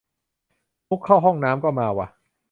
[0.89, 2.07] มุกเข้าห้องน้ำก็มาว่ะ